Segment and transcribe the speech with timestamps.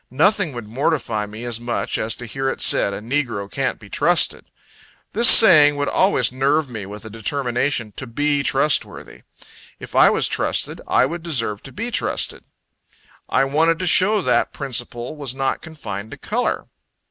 [0.09, 3.87] Nothing would mortify me as much, as to hear it said, "A negro can't be
[3.87, 4.45] trusted."
[5.13, 9.21] This saying would always nerve me with a determination to be trustworthy.
[9.79, 12.43] If I was trusted, I would deserve to be trusted.
[13.29, 16.65] I wanted to show that principle was not confined to color.